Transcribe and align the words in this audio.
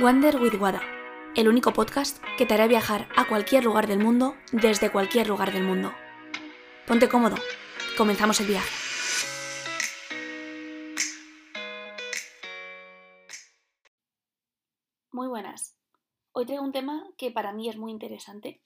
Wander 0.00 0.40
with 0.40 0.54
Wada, 0.58 0.80
el 1.36 1.46
único 1.46 1.74
podcast 1.74 2.24
que 2.38 2.46
te 2.46 2.54
hará 2.54 2.66
viajar 2.66 3.06
a 3.18 3.28
cualquier 3.28 3.64
lugar 3.64 3.86
del 3.86 3.98
mundo 3.98 4.34
desde 4.50 4.90
cualquier 4.90 5.28
lugar 5.28 5.52
del 5.52 5.62
mundo. 5.62 5.92
Ponte 6.86 7.06
cómodo, 7.06 7.36
comenzamos 7.98 8.40
el 8.40 8.46
viaje. 8.46 8.70
Muy 15.12 15.28
buenas. 15.28 15.76
Hoy 16.32 16.46
traigo 16.46 16.64
un 16.64 16.72
tema 16.72 17.06
que 17.18 17.30
para 17.30 17.52
mí 17.52 17.68
es 17.68 17.76
muy 17.76 17.92
interesante 17.92 18.62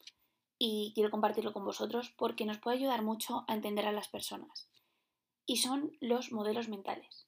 y 0.56 0.92
quiero 0.94 1.10
compartirlo 1.10 1.52
con 1.52 1.64
vosotros 1.64 2.14
porque 2.16 2.46
nos 2.46 2.58
puede 2.58 2.76
ayudar 2.76 3.02
mucho 3.02 3.44
a 3.48 3.54
entender 3.54 3.86
a 3.86 3.92
las 3.92 4.06
personas. 4.06 4.68
Y 5.46 5.56
son 5.56 5.96
los 6.00 6.30
modelos 6.30 6.68
mentales. 6.68 7.26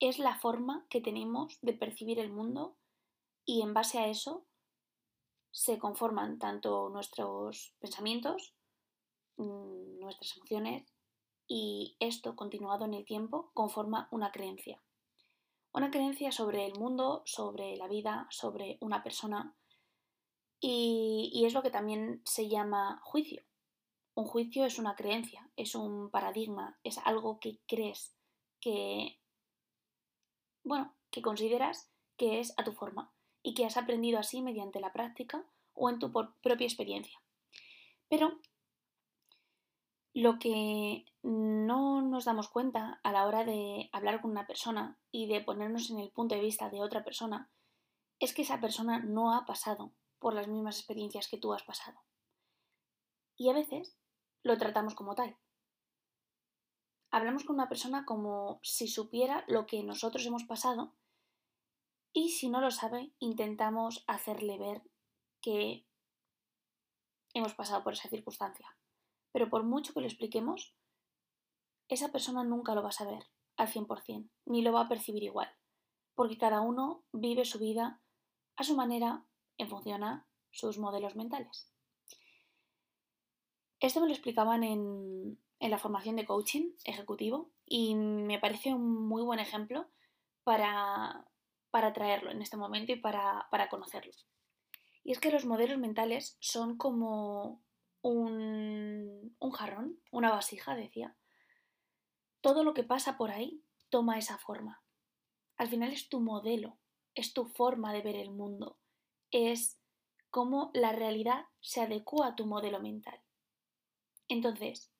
Es 0.00 0.18
la 0.18 0.34
forma 0.34 0.84
que 0.90 1.00
tenemos 1.00 1.60
de 1.62 1.72
percibir 1.72 2.18
el 2.18 2.32
mundo 2.32 2.76
y 3.46 3.62
en 3.62 3.72
base 3.72 3.98
a 3.98 4.08
eso 4.08 4.44
se 5.52 5.78
conforman 5.78 6.38
tanto 6.38 6.90
nuestros 6.90 7.72
pensamientos, 7.78 8.54
mm, 9.36 10.00
nuestras 10.00 10.36
emociones 10.36 10.84
y 11.46 11.96
esto 12.00 12.34
continuado 12.34 12.84
en 12.84 12.94
el 12.94 13.04
tiempo 13.04 13.52
conforma 13.54 14.08
una 14.10 14.32
creencia. 14.32 14.82
Una 15.72 15.90
creencia 15.90 16.32
sobre 16.32 16.66
el 16.66 16.78
mundo, 16.78 17.22
sobre 17.24 17.76
la 17.76 17.86
vida, 17.86 18.26
sobre 18.30 18.78
una 18.80 19.02
persona 19.02 19.56
y, 20.60 21.30
y 21.32 21.46
es 21.46 21.54
lo 21.54 21.62
que 21.62 21.70
también 21.70 22.22
se 22.24 22.48
llama 22.48 23.00
juicio. 23.04 23.44
Un 24.14 24.24
juicio 24.24 24.64
es 24.64 24.78
una 24.78 24.96
creencia, 24.96 25.50
es 25.56 25.74
un 25.74 26.10
paradigma, 26.10 26.78
es 26.82 26.98
algo 26.98 27.38
que 27.38 27.60
crees, 27.66 28.16
que, 28.60 29.20
bueno, 30.64 30.96
que 31.10 31.22
consideras 31.22 31.92
que 32.16 32.40
es 32.40 32.54
a 32.56 32.64
tu 32.64 32.72
forma 32.72 33.15
y 33.46 33.54
que 33.54 33.64
has 33.64 33.76
aprendido 33.76 34.18
así 34.18 34.42
mediante 34.42 34.80
la 34.80 34.92
práctica 34.92 35.44
o 35.72 35.88
en 35.88 36.00
tu 36.00 36.10
propia 36.10 36.66
experiencia. 36.66 37.16
Pero 38.08 38.40
lo 40.14 40.40
que 40.40 41.04
no 41.22 42.02
nos 42.02 42.24
damos 42.24 42.48
cuenta 42.48 42.98
a 43.04 43.12
la 43.12 43.24
hora 43.24 43.44
de 43.44 43.88
hablar 43.92 44.20
con 44.20 44.32
una 44.32 44.48
persona 44.48 44.98
y 45.12 45.28
de 45.28 45.42
ponernos 45.42 45.90
en 45.90 46.00
el 46.00 46.10
punto 46.10 46.34
de 46.34 46.40
vista 46.40 46.70
de 46.70 46.82
otra 46.82 47.04
persona 47.04 47.48
es 48.18 48.34
que 48.34 48.42
esa 48.42 48.60
persona 48.60 48.98
no 48.98 49.32
ha 49.32 49.46
pasado 49.46 49.92
por 50.18 50.34
las 50.34 50.48
mismas 50.48 50.78
experiencias 50.78 51.28
que 51.28 51.38
tú 51.38 51.52
has 51.54 51.62
pasado. 51.62 52.00
Y 53.36 53.48
a 53.48 53.52
veces 53.52 53.96
lo 54.42 54.58
tratamos 54.58 54.96
como 54.96 55.14
tal. 55.14 55.36
Hablamos 57.12 57.44
con 57.44 57.54
una 57.54 57.68
persona 57.68 58.04
como 58.06 58.58
si 58.64 58.88
supiera 58.88 59.44
lo 59.46 59.66
que 59.66 59.84
nosotros 59.84 60.26
hemos 60.26 60.42
pasado 60.42 60.94
y 62.16 62.30
si 62.30 62.48
no 62.48 62.62
lo 62.62 62.70
sabe, 62.70 63.12
intentamos 63.18 64.02
hacerle 64.06 64.56
ver 64.56 64.82
que 65.42 65.86
hemos 67.34 67.52
pasado 67.52 67.84
por 67.84 67.92
esa 67.92 68.08
circunstancia. 68.08 68.74
Pero 69.32 69.50
por 69.50 69.64
mucho 69.64 69.92
que 69.92 70.00
lo 70.00 70.06
expliquemos, 70.06 70.74
esa 71.88 72.10
persona 72.12 72.42
nunca 72.42 72.74
lo 72.74 72.82
va 72.82 72.88
a 72.88 72.92
saber 72.92 73.22
al 73.58 73.68
100%, 73.68 74.30
ni 74.46 74.62
lo 74.62 74.72
va 74.72 74.80
a 74.80 74.88
percibir 74.88 75.24
igual, 75.24 75.54
porque 76.14 76.38
cada 76.38 76.62
uno 76.62 77.04
vive 77.12 77.44
su 77.44 77.58
vida 77.58 78.00
a 78.56 78.64
su 78.64 78.74
manera 78.76 79.26
en 79.58 79.68
función 79.68 80.02
a 80.02 80.26
sus 80.50 80.78
modelos 80.78 81.16
mentales. 81.16 81.70
Esto 83.78 84.00
me 84.00 84.06
lo 84.06 84.14
explicaban 84.14 84.64
en, 84.64 85.38
en 85.60 85.70
la 85.70 85.76
formación 85.76 86.16
de 86.16 86.24
coaching 86.24 86.70
ejecutivo 86.84 87.52
y 87.66 87.94
me 87.94 88.38
parece 88.38 88.72
un 88.72 89.06
muy 89.06 89.22
buen 89.22 89.38
ejemplo 89.38 89.90
para, 90.44 91.28
para 91.76 91.92
traerlo 91.92 92.30
en 92.30 92.40
este 92.40 92.56
momento 92.56 92.92
y 92.92 92.96
para, 92.96 93.48
para 93.50 93.68
conocerlo. 93.68 94.14
Y 95.04 95.12
es 95.12 95.20
que 95.20 95.30
los 95.30 95.44
modelos 95.44 95.76
mentales 95.76 96.38
son 96.40 96.78
como 96.78 97.62
un, 98.00 99.36
un 99.38 99.50
jarrón, 99.50 100.00
una 100.10 100.30
vasija, 100.30 100.74
decía. 100.74 101.18
Todo 102.40 102.64
lo 102.64 102.72
que 102.72 102.82
pasa 102.82 103.18
por 103.18 103.30
ahí 103.30 103.62
toma 103.90 104.16
esa 104.16 104.38
forma. 104.38 104.82
Al 105.58 105.68
final 105.68 105.92
es 105.92 106.08
tu 106.08 106.20
modelo, 106.20 106.78
es 107.14 107.34
tu 107.34 107.44
forma 107.44 107.92
de 107.92 108.00
ver 108.00 108.16
el 108.16 108.30
mundo, 108.30 108.78
es 109.30 109.78
cómo 110.30 110.70
la 110.72 110.92
realidad 110.92 111.44
se 111.60 111.82
adecua 111.82 112.28
a 112.28 112.36
tu 112.36 112.46
modelo 112.46 112.80
mental. 112.80 113.20
Entonces, 114.28 114.90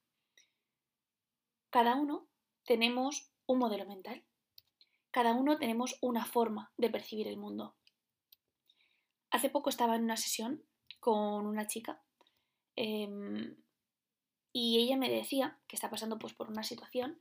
cada 1.70 1.94
uno 1.94 2.28
tenemos 2.66 3.32
un 3.46 3.60
modelo 3.60 3.86
mental 3.86 4.26
cada 5.16 5.32
uno 5.32 5.56
tenemos 5.56 5.96
una 6.02 6.26
forma 6.26 6.74
de 6.76 6.90
percibir 6.90 7.26
el 7.26 7.38
mundo. 7.38 7.74
Hace 9.30 9.48
poco 9.48 9.70
estaba 9.70 9.96
en 9.96 10.02
una 10.02 10.18
sesión 10.18 10.62
con 11.00 11.46
una 11.46 11.66
chica 11.66 12.02
em, 12.74 13.56
y 14.52 14.78
ella 14.78 14.98
me 14.98 15.08
decía 15.08 15.58
que 15.68 15.74
está 15.74 15.88
pasando 15.88 16.18
pues, 16.18 16.34
por 16.34 16.50
una 16.50 16.62
situación 16.62 17.18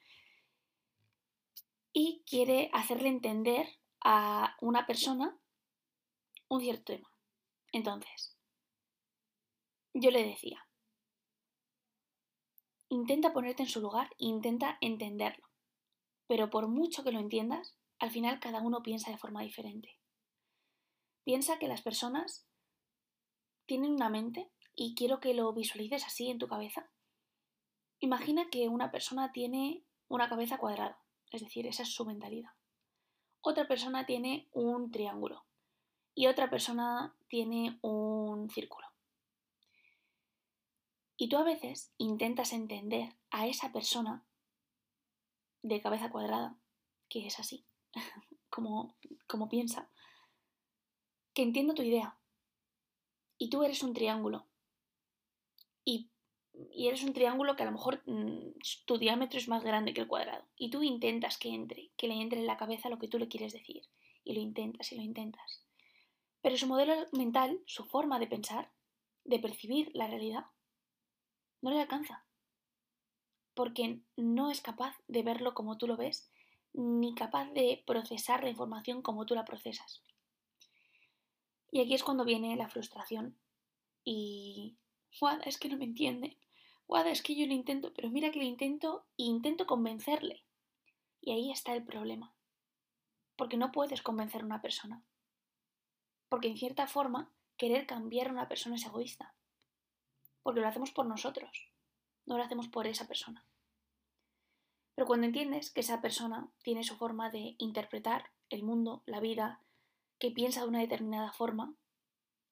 y 1.94 2.22
quiere 2.30 2.70
hacerle 2.74 3.08
entender 3.08 3.66
a 4.02 4.58
una 4.60 4.86
persona 4.86 5.40
un 6.50 6.60
cierto 6.60 6.92
tema. 6.92 7.10
Entonces, 7.72 8.36
yo 9.94 10.12
le 10.12 10.26
decía, 10.26 10.68
intenta 12.90 13.32
ponerte 13.32 13.64
en 13.64 13.70
su 13.70 13.80
lugar 13.80 14.10
intenta 14.18 14.78
entenderlo. 14.82 15.48
Pero 16.28 16.50
por 16.50 16.68
mucho 16.68 17.06
que 17.06 17.14
lo 17.14 17.20
entiendas, 17.20 17.78
al 18.00 18.12
final 18.12 18.40
cada 18.40 18.60
uno 18.62 18.84
piensa 18.84 19.12
de 19.12 19.18
forma 19.18 19.42
diferente. 19.42 20.00
Piensa 21.24 21.58
que 21.58 21.68
las 21.68 21.82
personas 21.82 22.48
tienen 23.66 23.92
una 23.94 24.10
mente 24.10 24.52
y 24.76 24.96
quiero 24.96 25.20
que 25.20 25.34
lo 25.34 25.52
visualices 25.54 26.06
así 26.06 26.30
en 26.30 26.38
tu 26.38 26.48
cabeza. 26.48 26.90
Imagina 28.00 28.50
que 28.52 28.68
una 28.68 28.92
persona 28.92 29.32
tiene 29.32 29.84
una 30.08 30.30
cabeza 30.30 30.58
cuadrada, 30.58 31.00
es 31.32 31.42
decir, 31.42 31.66
esa 31.66 31.84
es 31.84 31.94
su 31.94 32.06
mentalidad. 32.06 32.52
Otra 33.42 33.68
persona 33.68 34.06
tiene 34.06 34.50
un 34.52 34.92
triángulo 34.92 35.46
y 36.14 36.28
otra 36.28 36.50
persona 36.50 37.16
tiene 37.28 37.80
un 37.82 38.50
círculo. 38.50 38.88
Y 41.18 41.30
tú 41.30 41.38
a 41.38 41.44
veces 41.44 41.94
intentas 41.98 42.52
entender 42.52 43.16
a 43.32 43.48
esa 43.48 43.72
persona 43.72 44.26
de 45.62 45.82
cabeza 45.82 46.12
cuadrada, 46.12 46.58
que 47.10 47.26
es 47.26 47.40
así, 47.40 47.66
como, 48.50 48.96
como 49.28 49.50
piensa, 49.50 49.90
que 51.34 51.42
entiendo 51.42 51.74
tu 51.74 51.82
idea. 51.82 52.18
Y 53.38 53.50
tú 53.50 53.64
eres 53.64 53.84
un 53.84 53.94
triángulo. 53.94 54.48
Y, 55.84 56.10
y 56.72 56.88
eres 56.88 57.04
un 57.04 57.14
triángulo 57.14 57.56
que 57.56 57.64
a 57.64 57.66
lo 57.66 57.74
mejor 57.74 58.02
mm, 58.06 58.54
tu 58.86 58.98
diámetro 58.98 59.38
es 59.38 59.48
más 59.48 59.64
grande 59.64 59.94
que 59.94 60.02
el 60.02 60.08
cuadrado. 60.08 60.46
Y 60.56 60.70
tú 60.70 60.84
intentas 60.84 61.38
que 61.38 61.50
entre, 61.50 61.92
que 61.98 62.08
le 62.08 62.16
entre 62.16 62.40
en 62.40 62.48
la 62.48 62.58
cabeza 62.58 62.90
lo 62.90 62.98
que 62.98 63.10
tú 63.10 63.20
le 63.20 63.28
quieres 63.28 63.54
decir. 63.54 63.84
Y 64.24 64.34
lo 64.34 64.40
intentas 64.40 64.92
y 64.92 64.96
lo 64.96 65.02
intentas. 65.02 65.66
Pero 66.42 66.58
su 66.58 66.68
modelo 66.68 66.94
mental, 67.12 67.62
su 67.66 67.86
forma 67.86 68.20
de 68.20 68.28
pensar, 68.28 68.72
de 69.26 69.40
percibir 69.40 69.92
la 69.94 70.08
realidad, 70.08 70.46
no 71.62 71.72
le 71.72 71.82
alcanza. 71.82 72.26
Porque 73.54 74.02
no 74.16 74.52
es 74.52 74.62
capaz 74.62 74.96
de 75.08 75.24
verlo 75.24 75.54
como 75.54 75.78
tú 75.78 75.88
lo 75.88 75.98
ves 75.98 76.32
ni 76.78 77.16
capaz 77.16 77.52
de 77.52 77.84
procesar 77.88 78.44
la 78.44 78.50
información 78.50 79.02
como 79.02 79.26
tú 79.26 79.34
la 79.34 79.46
procesas. 79.46 80.04
Y 81.72 81.82
aquí 81.82 81.94
es 81.94 82.04
cuando 82.04 82.26
viene 82.26 82.56
la 82.56 82.70
frustración 82.70 83.38
y... 84.04 84.78
Guada, 85.20 85.44
es 85.46 85.58
que 85.58 85.70
no 85.70 85.78
me 85.78 85.86
entiende. 85.86 86.38
Guada, 86.88 87.10
es 87.10 87.22
que 87.22 87.36
yo 87.36 87.48
lo 87.48 87.54
intento, 87.54 87.94
pero 87.94 88.10
mira 88.10 88.32
que 88.32 88.40
lo 88.40 88.46
intento 88.46 89.06
e 89.18 89.24
intento 89.24 89.66
convencerle. 89.66 90.44
Y 91.22 91.32
ahí 91.32 91.52
está 91.52 91.74
el 91.74 91.86
problema. 91.86 92.34
Porque 93.38 93.56
no 93.56 93.72
puedes 93.72 94.02
convencer 94.02 94.42
a 94.42 94.46
una 94.46 94.62
persona. 94.62 95.02
Porque 96.28 96.50
en 96.50 96.58
cierta 96.58 96.88
forma, 96.88 97.32
querer 97.56 97.88
cambiar 97.88 98.28
a 98.28 98.32
una 98.32 98.50
persona 98.50 98.76
es 98.76 98.86
egoísta. 98.86 99.34
Porque 100.44 100.60
lo 100.60 100.68
hacemos 100.68 100.92
por 100.92 101.06
nosotros, 101.06 101.72
no 102.26 102.38
lo 102.38 102.44
hacemos 102.44 102.68
por 102.68 102.88
esa 102.88 103.08
persona. 103.08 103.46
Pero 104.96 105.08
cuando 105.08 105.28
entiendes 105.28 105.72
que 105.72 105.82
esa 105.82 106.02
persona 106.02 106.50
tiene 106.64 106.84
su 106.84 106.96
forma 106.96 107.30
de 107.30 107.56
interpretar 107.58 108.32
el 108.50 108.64
mundo, 108.64 109.04
la 109.06 109.20
vida, 109.20 109.62
que 110.20 110.32
piensa 110.32 110.62
de 110.62 110.68
una 110.68 110.80
determinada 110.80 111.34
forma, 111.34 111.76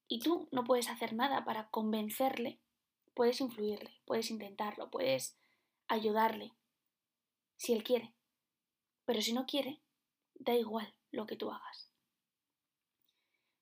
y 0.07 0.19
tú 0.19 0.49
no 0.51 0.65
puedes 0.65 0.89
hacer 0.89 1.13
nada 1.13 1.45
para 1.45 1.69
convencerle, 1.69 2.59
puedes 3.13 3.39
influirle, 3.39 4.01
puedes 4.05 4.29
intentarlo, 4.29 4.91
puedes 4.91 5.37
ayudarle, 5.87 6.53
si 7.55 7.73
él 7.73 7.83
quiere. 7.83 8.13
Pero 9.05 9.21
si 9.21 9.33
no 9.33 9.45
quiere, 9.45 9.81
da 10.35 10.53
igual 10.53 10.93
lo 11.11 11.25
que 11.25 11.37
tú 11.37 11.49
hagas. 11.51 11.91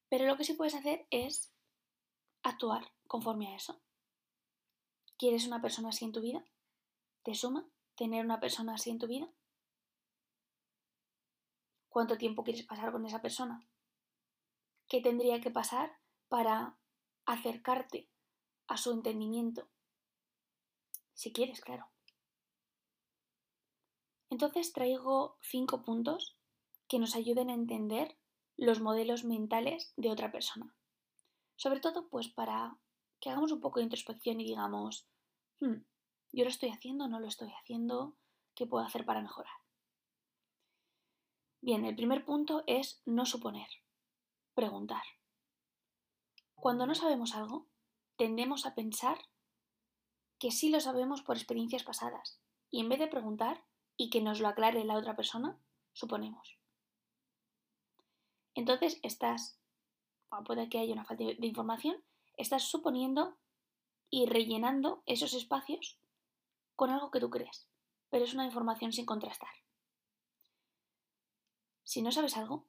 Pero 0.10 0.26
lo 0.26 0.38
que 0.38 0.44
sí 0.44 0.54
puedes 0.54 0.76
hacer 0.76 1.06
es 1.10 1.54
actuar 2.44 2.92
conforme 3.08 3.48
a 3.48 3.56
eso. 3.56 3.82
¿Quieres 5.18 5.46
una 5.46 5.62
persona 5.62 5.90
así 5.90 6.04
en 6.04 6.12
tu 6.12 6.22
vida? 6.22 6.44
¿Te 7.24 7.36
suma? 7.36 7.70
Tener 8.04 8.26
una 8.26 8.40
persona 8.40 8.74
así 8.74 8.90
en 8.90 9.00
tu 9.00 9.08
vida? 9.08 9.28
¿Cuánto 11.90 12.18
tiempo 12.18 12.44
quieres 12.44 12.66
pasar 12.66 12.92
con 12.92 13.06
esa 13.06 13.22
persona? 13.22 13.68
qué 14.92 15.00
tendría 15.00 15.40
que 15.40 15.52
pasar 15.52 15.90
para 16.28 16.78
acercarte 17.26 18.10
a 18.68 18.76
su 18.76 18.92
entendimiento. 18.92 19.70
Si 21.14 21.32
quieres, 21.32 21.62
claro. 21.62 21.88
Entonces 24.30 24.74
traigo 24.74 25.38
cinco 25.42 25.82
puntos 25.82 26.38
que 26.90 27.00
nos 27.00 27.16
ayuden 27.16 27.50
a 27.50 27.54
entender 27.54 28.18
los 28.58 28.82
modelos 28.82 29.24
mentales 29.24 29.94
de 29.96 30.12
otra 30.12 30.30
persona. 30.30 30.76
Sobre 31.56 31.80
todo, 31.80 32.10
pues 32.10 32.28
para 32.28 32.78
que 33.22 33.30
hagamos 33.30 33.54
un 33.54 33.62
poco 33.62 33.80
de 33.80 33.86
introspección 33.86 34.42
y 34.42 34.44
digamos, 34.44 35.08
hmm, 35.62 35.86
yo 36.32 36.44
lo 36.44 36.50
estoy 36.50 36.70
haciendo, 36.70 37.08
no 37.08 37.20
lo 37.20 37.28
estoy 37.28 37.52
haciendo, 37.60 38.16
¿qué 38.56 38.66
puedo 38.66 38.86
hacer 38.86 39.06
para 39.06 39.22
mejorar? 39.22 39.54
Bien, 41.62 41.86
el 41.86 41.96
primer 41.96 42.26
punto 42.26 42.64
es 42.68 43.02
no 43.06 43.26
suponer, 43.26 43.68
preguntar. 44.56 45.04
Cuando 46.56 46.88
no 46.88 46.96
sabemos 46.96 47.36
algo, 47.36 47.68
tendemos 48.16 48.66
a 48.66 48.74
pensar 48.74 49.18
que 50.40 50.52
sí 50.52 50.70
lo 50.70 50.80
sabemos 50.80 51.22
por 51.22 51.38
experiencias 51.38 51.84
pasadas 51.84 52.42
y 52.72 52.80
en 52.80 52.90
vez 52.90 53.00
de 53.00 53.08
preguntar 53.08 53.64
y 53.98 54.10
que 54.10 54.22
nos 54.22 54.40
lo 54.40 54.48
aclare 54.48 54.84
la 54.86 54.98
otra 54.98 55.16
persona, 55.16 55.60
suponemos. 55.94 56.58
Entonces 58.56 59.00
estás, 59.04 59.60
puede 60.46 60.70
que 60.70 60.80
haya 60.80 60.94
una 60.94 61.06
falta 61.06 61.26
de 61.26 61.48
información, 61.48 62.04
estás 62.38 62.64
suponiendo 62.64 63.38
y 64.10 64.26
rellenando 64.26 65.04
esos 65.06 65.34
espacios 65.34 66.01
con 66.76 66.90
algo 66.90 67.12
que 67.12 67.20
tú 67.20 67.30
crees, 67.30 67.68
pero 68.10 68.26
es 68.26 68.34
una 68.34 68.46
información 68.46 68.94
sin 68.94 69.06
contrastar. 69.06 69.54
Si 71.84 72.02
no 72.02 72.12
sabes 72.12 72.38
algo, 72.38 72.68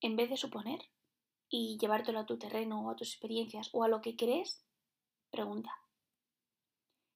en 0.00 0.16
vez 0.16 0.30
de 0.30 0.36
suponer 0.36 0.80
y 1.48 1.78
llevártelo 1.78 2.20
a 2.20 2.26
tu 2.26 2.38
terreno 2.38 2.84
o 2.84 2.90
a 2.90 2.96
tus 2.96 3.12
experiencias 3.12 3.70
o 3.72 3.84
a 3.84 3.88
lo 3.88 4.02
que 4.02 4.16
crees, 4.16 4.64
pregunta. 5.30 5.70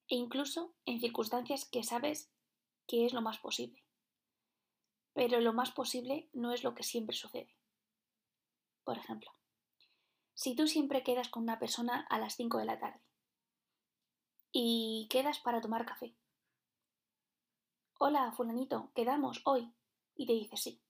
E 0.09 0.17
incluso 0.17 0.75
en 0.87 1.01
circunstancias 1.01 1.65
que 1.65 1.83
sabes 1.83 2.33
que 2.87 3.07
es 3.07 3.13
lo 3.13 3.23
más 3.23 3.39
posible. 3.39 3.85
Pero 5.13 5.41
lo 5.41 5.53
más 5.53 5.71
posible 5.71 6.29
no 6.33 6.53
es 6.53 6.65
lo 6.65 6.75
que 6.75 6.83
siempre 6.83 7.15
sucede. 7.15 7.57
Por 8.85 8.99
ejemplo, 8.99 9.31
si 10.35 10.57
tú 10.57 10.67
siempre 10.67 11.05
quedas 11.05 11.29
con 11.29 11.43
una 11.43 11.59
persona 11.59 12.07
a 12.09 12.19
las 12.19 12.35
5 12.37 12.59
de 12.59 12.65
la 12.65 12.79
tarde 12.79 13.10
y 14.53 15.07
quedas 15.11 15.39
para 15.39 15.61
tomar 15.61 15.87
café. 15.87 16.15
Hola, 17.99 18.33
fulanito, 18.33 18.91
quedamos 18.95 19.43
hoy. 19.45 19.73
Y 20.17 20.27
te 20.27 20.33
dice 20.33 20.57
sí. 20.57 20.83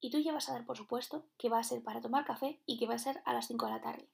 Y 0.00 0.10
tú 0.10 0.18
ya 0.18 0.32
vas 0.32 0.48
a 0.48 0.52
dar 0.52 0.64
por 0.64 0.76
supuesto 0.76 1.26
que 1.36 1.48
va 1.48 1.58
a 1.58 1.64
ser 1.64 1.82
para 1.82 2.00
tomar 2.00 2.24
café 2.24 2.62
y 2.66 2.78
que 2.78 2.86
va 2.86 2.94
a 2.94 2.98
ser 2.98 3.22
a 3.24 3.32
las 3.32 3.46
5 3.46 3.66
de 3.66 3.72
la 3.72 3.80
tarde. 3.80 4.08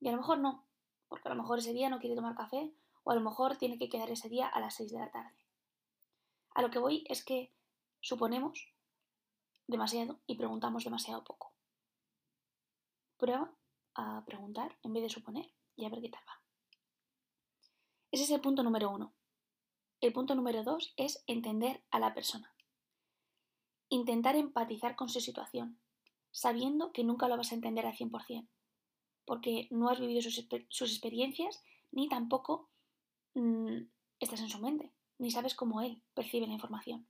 Y 0.00 0.08
a 0.08 0.12
lo 0.12 0.18
mejor 0.18 0.38
no, 0.38 0.66
porque 1.08 1.28
a 1.28 1.34
lo 1.34 1.40
mejor 1.40 1.58
ese 1.58 1.72
día 1.72 1.88
no 1.88 1.98
quiere 1.98 2.16
tomar 2.16 2.36
café 2.36 2.72
o 3.04 3.10
a 3.10 3.14
lo 3.14 3.20
mejor 3.20 3.56
tiene 3.56 3.78
que 3.78 3.88
quedar 3.88 4.10
ese 4.10 4.28
día 4.28 4.46
a 4.46 4.60
las 4.60 4.74
6 4.74 4.92
de 4.92 4.98
la 4.98 5.10
tarde. 5.10 5.36
A 6.54 6.62
lo 6.62 6.70
que 6.70 6.78
voy 6.78 7.04
es 7.08 7.24
que 7.24 7.52
suponemos 8.00 8.72
demasiado 9.66 10.20
y 10.26 10.36
preguntamos 10.36 10.84
demasiado 10.84 11.24
poco. 11.24 11.52
Prueba 13.16 13.52
a 13.94 14.24
preguntar 14.26 14.76
en 14.82 14.92
vez 14.92 15.02
de 15.02 15.10
suponer 15.10 15.50
y 15.74 15.86
a 15.86 15.88
ver 15.88 16.00
qué 16.00 16.10
tal 16.10 16.22
va. 16.28 16.45
Ese 18.10 18.24
es 18.24 18.30
el 18.30 18.40
punto 18.40 18.62
número 18.62 18.90
uno. 18.90 19.14
El 20.00 20.12
punto 20.12 20.34
número 20.34 20.62
dos 20.62 20.92
es 20.96 21.22
entender 21.26 21.82
a 21.90 21.98
la 21.98 22.14
persona. 22.14 22.54
Intentar 23.88 24.36
empatizar 24.36 24.96
con 24.96 25.08
su 25.08 25.20
situación, 25.20 25.80
sabiendo 26.30 26.92
que 26.92 27.04
nunca 27.04 27.28
lo 27.28 27.36
vas 27.36 27.52
a 27.52 27.54
entender 27.54 27.86
al 27.86 27.96
100%, 27.96 28.48
porque 29.24 29.68
no 29.70 29.88
has 29.88 30.00
vivido 30.00 30.22
sus, 30.22 30.38
experiencias 30.92 31.62
ni 31.92 32.08
tampoco 32.08 32.68
mm, 33.34 33.82
estás 34.20 34.40
en 34.40 34.48
su 34.48 34.58
mente, 34.58 34.92
ni 35.18 35.30
sabes 35.30 35.54
cómo 35.54 35.80
él 35.80 36.02
percibe 36.14 36.46
la 36.46 36.54
información. 36.54 37.08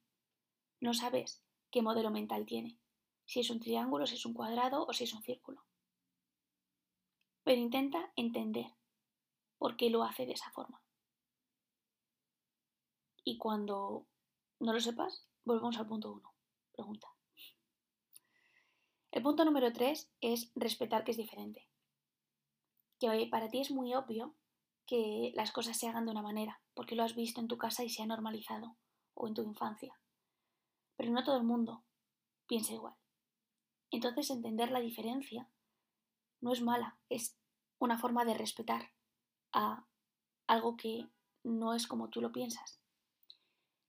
No 0.81 0.95
sabes 0.95 1.43
qué 1.71 1.83
modelo 1.83 2.11
mental 2.11 2.47
tiene, 2.47 2.79
si 3.25 3.41
es 3.41 3.51
un 3.51 3.61
triángulo, 3.61 4.07
si 4.07 4.15
es 4.15 4.27
un 4.27 4.35
cuadrado 4.35 4.87
o 4.87 4.93
si 4.93 5.05
es 5.05 5.15
un 5.15 5.23
círculo 5.23 5.67
pero 7.47 7.61
intenta 7.61 8.11
entender 8.17 8.67
por 9.57 9.77
qué 9.77 9.89
lo 9.89 10.03
hace 10.03 10.27
de 10.27 10.33
esa 10.33 10.51
forma. 10.51 10.83
Y 13.29 13.39
cuando 13.39 14.07
no 14.61 14.73
lo 14.73 14.79
sepas, 14.79 15.27
volvemos 15.45 15.77
al 15.79 15.89
punto 15.89 16.13
1. 16.13 16.35
Pregunta. 16.73 17.09
El 19.11 19.21
punto 19.21 19.45
número 19.45 19.73
3 19.73 20.13
es 20.21 20.53
respetar 20.55 21.03
que 21.03 21.11
es 21.11 21.17
diferente. 21.17 21.67
Que 23.01 23.27
para 23.29 23.49
ti 23.49 23.61
es 23.61 23.73
muy 23.73 23.95
obvio 23.95 24.37
que 24.87 25.33
las 25.35 25.51
cosas 25.51 25.77
se 25.77 25.89
hagan 25.89 26.05
de 26.05 26.13
una 26.13 26.23
manera, 26.23 26.63
porque 26.73 26.95
lo 26.95 27.03
has 27.03 27.17
visto 27.17 27.41
en 27.41 27.49
tu 27.49 27.59
casa 27.59 27.83
y 27.83 27.91
se 27.91 28.01
ha 28.01 28.07
normalizado, 28.07 28.77
o 29.15 29.27
en 29.27 29.35
tu 29.35 29.43
infancia. 29.43 29.99
Pero 30.95 31.11
no 31.11 31.25
todo 31.25 31.37
el 31.37 31.43
mundo 31.43 31.83
piensa 32.47 32.75
igual. 32.75 32.95
Entonces 33.91 34.31
entender 34.31 34.71
la 34.71 34.79
diferencia 34.79 35.51
no 36.41 36.53
es 36.53 36.63
mala, 36.63 37.01
es 37.09 37.37
una 37.81 37.99
forma 37.99 38.25
de 38.25 38.35
respetar 38.35 38.93
a 39.51 39.85
algo 40.47 40.77
que 40.77 41.09
no 41.43 41.75
es 41.75 41.89
como 41.89 42.09
tú 42.09 42.21
lo 42.21 42.31
piensas. 42.31 42.86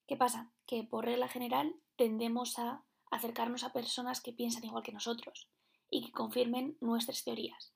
¿Qué 0.07 0.15
pasa? 0.15 0.51
Que 0.65 0.83
por 0.83 1.05
regla 1.05 1.27
general 1.27 1.75
tendemos 1.97 2.57
a 2.59 2.83
acercarnos 3.11 3.63
a 3.63 3.73
personas 3.73 4.21
que 4.21 4.33
piensan 4.33 4.63
igual 4.63 4.83
que 4.83 4.93
nosotros 4.93 5.49
y 5.89 6.05
que 6.05 6.11
confirmen 6.11 6.77
nuestras 6.81 7.23
teorías. 7.23 7.73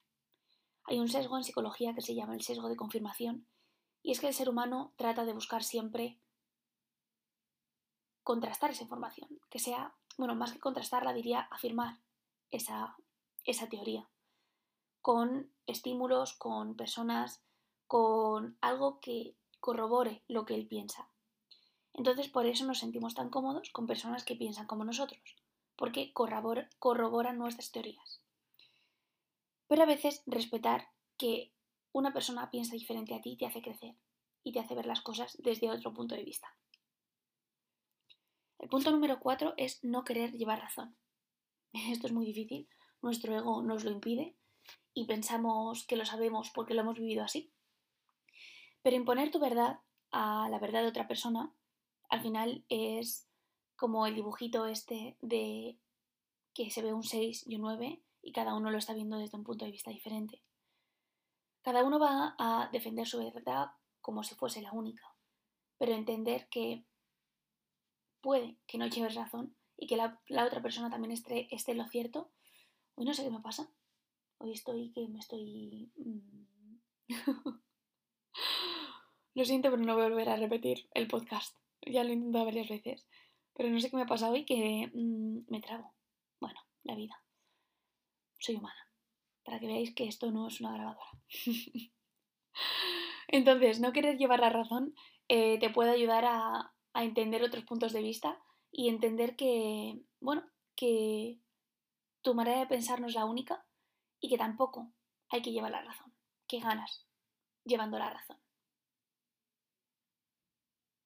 Hay 0.86 1.00
un 1.00 1.10
sesgo 1.10 1.38
en 1.38 1.44
psicología 1.44 1.94
que 1.94 2.02
se 2.02 2.16
llama 2.16 2.34
el 2.34 2.42
sesgo 2.42 2.70
de 2.70 2.76
confirmación 2.76 3.48
y 4.02 4.12
es 4.12 4.20
que 4.20 4.28
el 4.28 4.34
ser 4.34 4.50
humano 4.50 4.94
trata 4.96 5.26
de 5.26 5.34
buscar 5.34 5.64
siempre 5.64 6.20
contrastar 8.24 8.72
esa 8.72 8.84
información, 8.84 9.40
que 9.50 9.60
sea, 9.60 9.96
bueno, 10.18 10.36
más 10.36 10.54
que 10.54 10.60
contrastarla 10.60 11.14
diría 11.14 11.42
afirmar 11.52 12.00
esa, 12.50 12.96
esa 13.44 13.68
teoría 13.68 14.10
con 15.02 15.52
estímulos, 15.66 16.34
con 16.34 16.76
personas, 16.76 17.44
con 17.88 18.58
algo 18.62 19.00
que 19.00 19.36
corrobore 19.60 20.24
lo 20.28 20.46
que 20.46 20.56
él 20.56 20.68
piensa. 20.68 21.10
Entonces 21.94 22.30
por 22.30 22.46
eso 22.46 22.66
nos 22.66 22.80
sentimos 22.80 23.16
tan 23.16 23.30
cómodos 23.30 23.70
con 23.70 23.88
personas 23.88 24.24
que 24.24 24.36
piensan 24.36 24.68
como 24.68 24.86
nosotros, 24.86 25.22
porque 25.76 26.14
corroboran 26.14 27.38
nuestras 27.38 27.72
teorías. 27.72 28.22
Pero 29.68 29.84
a 29.84 29.86
veces 29.86 30.24
respetar 30.26 30.90
que 31.18 31.54
una 31.94 32.14
persona 32.14 32.50
piensa 32.50 32.74
diferente 32.74 33.16
a 33.16 33.22
ti 33.22 33.36
te 33.36 33.46
hace 33.46 33.62
crecer 33.62 33.96
y 34.44 34.52
te 34.52 34.60
hace 34.60 34.76
ver 34.76 34.86
las 34.86 35.02
cosas 35.02 35.38
desde 35.40 35.70
otro 35.70 35.94
punto 35.94 36.16
de 36.16 36.24
vista. 36.24 36.56
El 38.60 38.70
punto 38.70 38.92
número 38.92 39.20
cuatro 39.20 39.54
es 39.58 39.84
no 39.84 40.04
querer 40.04 40.34
llevar 40.34 40.62
razón. 40.62 40.96
Esto 41.74 42.08
es 42.08 42.14
muy 42.14 42.26
difícil, 42.26 42.68
nuestro 43.02 43.36
ego 43.36 43.62
nos 43.64 43.84
lo 43.84 43.92
impide 43.92 44.36
y 44.94 45.06
pensamos 45.06 45.86
que 45.86 45.96
lo 45.96 46.06
sabemos 46.06 46.52
porque 46.54 46.74
lo 46.74 46.82
hemos 46.82 47.00
vivido 47.00 47.24
así. 47.24 47.52
Pero 48.84 48.96
imponer 48.96 49.32
tu 49.32 49.40
verdad 49.40 49.80
a 50.12 50.48
la 50.50 50.60
verdad 50.60 50.82
de 50.82 50.90
otra 50.90 51.08
persona, 51.08 51.54
al 52.12 52.22
final 52.22 52.66
es 52.70 53.28
como 53.78 54.06
el 54.06 54.14
dibujito 54.16 54.68
este 54.68 55.18
de 55.22 55.80
que 56.54 56.70
se 56.70 56.82
ve 56.82 56.94
un 56.94 57.04
6 57.04 57.46
y 57.48 57.56
un 57.56 57.62
9 57.62 58.04
y 58.22 58.32
cada 58.34 58.54
uno 58.54 58.70
lo 58.70 58.78
está 58.78 58.94
viendo 58.94 59.18
desde 59.18 59.38
un 59.38 59.46
punto 59.46 59.66
de 59.66 59.72
vista 59.72 59.90
diferente. 59.90 60.44
Cada 61.64 61.84
uno 61.84 62.00
va 62.00 62.36
a 62.38 62.70
defender 62.72 63.08
su 63.08 63.18
verdad 63.20 63.72
como 64.02 64.24
si 64.24 64.36
fuese 64.36 64.62
la 64.62 64.74
única, 64.74 65.16
pero 65.78 65.94
entender 65.94 66.50
que 66.50 66.86
puede 68.20 68.58
que 68.68 68.78
no 68.78 68.88
lleves 68.88 69.16
razón 69.16 69.56
y 69.78 69.88
que 69.88 69.96
la, 69.96 70.20
otra 70.46 70.62
persona 70.62 70.90
también 70.90 71.14
esté, 71.14 71.48
esté 71.56 71.72
en 71.72 71.78
lo 71.78 71.88
cierto. 71.88 72.30
Hoy 72.96 73.06
no 73.06 73.14
sé 73.14 73.24
qué 73.24 73.32
me 73.32 73.40
pasa, 73.40 73.72
Hoy 74.38 74.52
estoy 74.52 74.92
que 74.92 75.08
me 75.08 75.20
estoy... 75.20 75.92
Mm, 75.96 76.78
lo 79.36 79.46
siento, 79.46 79.70
pero 79.70 79.84
no 79.84 79.94
voy 79.94 80.06
a 80.06 80.10
volver 80.10 80.30
a 80.30 80.36
repetir 80.36 80.90
el 80.94 81.08
podcast. 81.08 81.56
Ya 81.86 82.04
lo 82.04 82.10
he 82.10 82.14
intentado 82.14 82.46
varias 82.46 82.70
veces. 82.70 83.08
Pero 83.56 83.70
no 83.70 83.80
sé 83.80 83.90
qué 83.90 83.96
me 83.96 84.04
ha 84.04 84.08
pasado 84.08 84.34
hoy 84.34 84.46
que 84.46 84.90
mm, 84.94 85.52
me 85.52 85.62
trago. 85.62 85.94
Bueno, 86.40 86.60
la 86.84 86.96
vida. 86.96 87.22
Soy 88.40 88.56
humana. 88.56 88.90
Para 89.44 89.60
que 89.60 89.68
veáis 89.68 89.94
que 89.94 90.08
esto 90.08 90.32
no 90.32 90.48
es 90.48 90.60
una 90.62 90.74
grabadora. 90.74 91.10
Entonces, 93.28 93.80
no 93.80 93.94
querer 93.94 94.18
llevar 94.18 94.40
la 94.40 94.50
razón 94.50 94.94
eh, 95.28 95.60
te 95.60 95.70
puede 95.70 95.92
ayudar 95.92 96.26
a, 96.26 96.74
a 96.94 97.04
entender 97.04 97.44
otros 97.44 97.64
puntos 97.64 97.94
de 97.94 98.02
vista 98.02 98.42
y 98.72 98.90
entender 98.90 99.36
que, 99.36 100.02
bueno, 100.20 100.44
que 100.76 101.40
tu 102.22 102.34
manera 102.34 102.60
de 102.60 102.68
pensar 102.68 103.02
no 103.02 103.08
es 103.08 103.16
la 103.16 103.26
única 103.26 103.66
y 104.20 104.30
que 104.30 104.38
tampoco 104.38 104.92
hay 105.30 105.42
que 105.42 105.52
llevar 105.52 105.72
la 105.72 105.82
razón. 105.82 106.14
¿Qué 106.48 106.60
ganas 106.60 107.08
llevando 107.64 107.98
la 107.98 108.10
razón? 108.12 108.38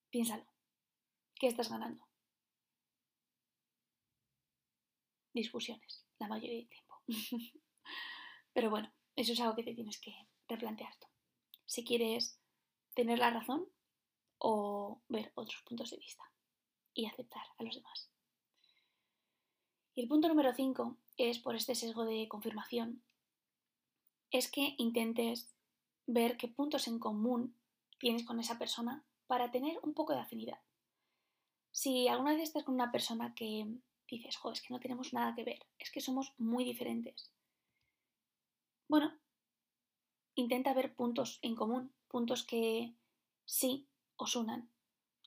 Piénsalo. 0.09 0.54
¿Qué 1.35 1.47
estás 1.47 1.69
ganando? 1.69 2.05
Discusiones, 5.33 6.05
la 6.17 6.27
mayoría 6.27 6.57
del 6.57 6.69
tiempo. 6.69 7.01
Pero 8.53 8.69
bueno, 8.69 8.91
eso 9.15 9.33
es 9.33 9.39
algo 9.41 9.55
que 9.55 9.63
te 9.63 9.75
tienes 9.75 9.99
que 9.99 10.13
replantear 10.47 10.95
tú. 10.97 11.07
Si 11.65 11.83
quieres 11.83 12.39
tener 12.93 13.19
la 13.19 13.31
razón 13.31 13.67
o 14.37 15.01
ver 15.09 15.33
otros 15.35 15.61
puntos 15.63 15.89
de 15.89 15.97
vista 15.97 16.23
y 16.93 17.05
aceptar 17.05 17.43
a 17.57 17.63
los 17.63 17.75
demás. 17.75 18.09
Y 19.93 20.01
el 20.01 20.07
punto 20.07 20.27
número 20.27 20.53
5 20.53 20.97
es 21.17 21.39
por 21.39 21.55
este 21.55 21.75
sesgo 21.75 22.05
de 22.05 22.27
confirmación, 22.27 23.03
es 24.31 24.49
que 24.49 24.75
intentes 24.77 25.53
ver 26.05 26.37
qué 26.37 26.47
puntos 26.47 26.87
en 26.87 26.99
común 26.99 27.57
tienes 27.99 28.25
con 28.25 28.39
esa 28.39 28.57
persona 28.59 29.05
para 29.27 29.51
tener 29.51 29.79
un 29.83 29.93
poco 29.93 30.13
de 30.13 30.19
afinidad. 30.19 30.59
Si 31.75 32.07
alguna 32.07 32.31
vez 32.31 32.43
estás 32.43 32.63
con 32.63 32.75
una 32.75 32.89
persona 32.89 33.35
que 33.35 33.67
dices, 34.09 34.37
jo, 34.37 34.53
es 34.53 34.61
que 34.61 34.73
no 34.73 34.79
tenemos 34.79 35.11
nada 35.11 35.35
que 35.35 35.43
ver, 35.43 35.59
es 35.77 35.91
que 35.91 35.99
somos 35.99 36.33
muy 36.37 36.63
diferentes. 36.63 37.33
Bueno, 38.87 39.11
intenta 40.35 40.73
ver 40.73 40.95
puntos 40.95 41.37
en 41.41 41.53
común, 41.53 41.93
puntos 42.07 42.45
que 42.45 42.95
sí 43.43 43.89
os 44.15 44.37
unan, 44.37 44.71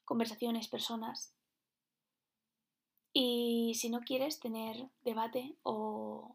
conversaciones, 0.06 0.68
personas. 0.68 1.34
Y 3.12 3.74
si 3.74 3.90
no 3.90 4.00
quieres 4.00 4.40
tener 4.40 4.88
debate 5.02 5.58
o 5.64 6.34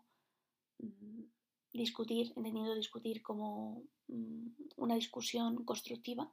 mm, 0.77 1.23
discutir, 1.71 2.33
entendiendo 2.35 2.75
discutir 2.75 3.23
como 3.23 3.81
mm, 4.09 4.47
una 4.77 4.93
discusión 4.93 5.65
constructiva, 5.65 6.31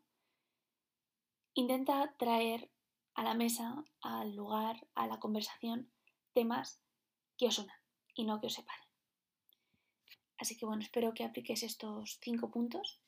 intenta 1.55 2.15
traer 2.19 2.71
a 3.15 3.23
la 3.25 3.35
mesa, 3.35 3.85
al 4.01 4.35
lugar, 4.35 4.87
a 4.95 5.07
la 5.07 5.19
conversación, 5.19 5.91
temas 6.33 6.83
que 7.37 7.47
os 7.47 7.59
unan 7.59 7.77
y 8.15 8.25
no 8.25 8.41
que 8.41 8.47
os 8.47 8.55
separen. 8.55 8.89
Así 10.39 10.57
que 10.57 10.67
bueno, 10.67 10.83
espero 10.83 11.13
que 11.13 11.25
apliques 11.25 11.63
estos 11.63 12.19
cinco 12.23 12.51
puntos 12.51 13.01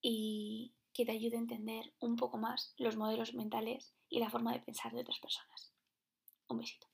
y 0.00 0.74
que 0.92 1.04
te 1.04 1.12
ayude 1.12 1.36
a 1.36 1.40
entender 1.40 1.94
un 2.00 2.16
poco 2.16 2.38
más 2.38 2.74
los 2.78 2.96
modelos 2.96 3.34
mentales 3.34 3.94
y 4.08 4.18
la 4.18 4.30
forma 4.30 4.52
de 4.52 4.60
pensar 4.60 4.92
de 4.92 5.00
otras 5.00 5.18
personas. 5.18 5.72
Un 6.48 6.58
besito. 6.58 6.86